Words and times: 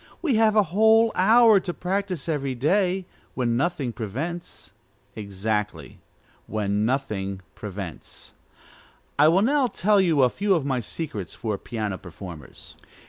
We 0.23 0.33
have 0.33 0.55
a 0.55 0.63
whole 0.73 1.11
hour 1.13 1.59
to 1.59 1.73
practise 1.75 2.27
every 2.27 2.55
day, 2.55 3.05
when 3.35 3.55
nothing 3.55 3.93
prevents." 3.93 4.71
Exactly, 5.15 5.99
when 6.47 6.85
nothing 6.85 7.41
prevents. 7.53 8.33
I 9.19 9.27
will 9.27 9.43
now 9.43 9.67
tell 9.67 10.01
you 10.01 10.23
a 10.23 10.29
few 10.31 10.55
of 10.55 10.65
my 10.65 10.79
secrets 10.79 11.35
for 11.35 11.55
piano 11.59 11.99
performers. 11.99 12.73